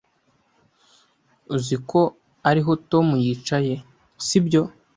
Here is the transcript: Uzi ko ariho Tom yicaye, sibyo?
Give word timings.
Uzi 1.55 1.75
ko 1.89 2.01
ariho 2.49 2.71
Tom 2.89 3.07
yicaye, 3.23 3.73
sibyo? 4.25 4.61